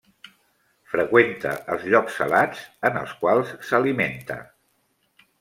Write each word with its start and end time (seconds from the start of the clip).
Freqüenta 0.93 1.51
els 1.73 1.85
llocs 1.95 2.15
salats, 2.21 2.65
en 2.91 2.99
els 3.03 3.15
quals 3.21 3.53
s'alimenta. 3.69 4.41